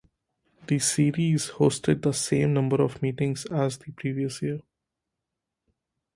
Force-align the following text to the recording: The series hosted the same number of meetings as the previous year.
The 0.65 0.79
series 0.79 1.51
hosted 1.51 2.01
the 2.01 2.11
same 2.11 2.55
number 2.55 2.81
of 2.81 3.03
meetings 3.03 3.45
as 3.45 3.77
the 3.77 3.91
previous 3.91 4.41
year. 4.41 4.61